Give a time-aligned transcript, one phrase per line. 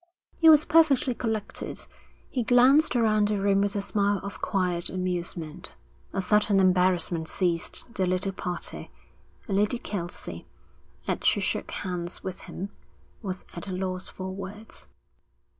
[0.39, 1.85] He was perfectly collected.
[2.31, 5.75] He glanced around the room with a smile of quiet amusement.
[6.11, 8.89] A certain embarrassment seized the little party,
[9.47, 10.47] and Lady Kelsey,
[11.07, 12.69] as she shook hands with him,
[13.21, 14.87] was at a loss for words.